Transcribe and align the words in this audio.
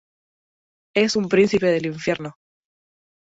Es 0.95 1.15
un 1.15 1.29
príncipe 1.29 1.67
del 1.67 1.85
Infierno. 1.85 2.33